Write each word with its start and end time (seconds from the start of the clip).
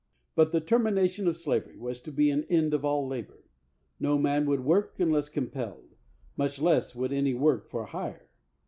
But 0.33 0.51
the 0.51 0.61
termination 0.61 1.27
of 1.27 1.37
slavery 1.37 1.77
was 1.77 1.99
to 2.01 2.11
be 2.11 2.31
an 2.31 2.45
end 2.45 2.73
of 2.73 2.83
all 2.83 3.07
labor; 3.07 3.43
no 3.99 4.17
man 4.17 4.47
would 4.47 4.61
work 4.65 4.99
unless 4.99 5.29
com 5.29 5.49
pelled, 5.51 5.89
much 6.35 6.59
less 6.59 6.95
would 6.95 7.13
any 7.13 7.35
one 7.35 7.43
work 7.43 7.69
for 7.69 7.85
hire. 7.85 8.27